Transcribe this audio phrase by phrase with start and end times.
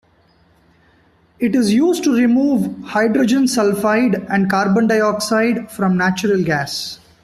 [1.37, 6.97] It is used to remove hydrogen sulfide and carbon dioxide from natural gas.